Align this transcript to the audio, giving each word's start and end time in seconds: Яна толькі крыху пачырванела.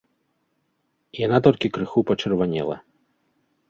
Яна 1.25 1.37
толькі 1.51 1.73
крыху 1.79 2.07
пачырванела. 2.11 2.83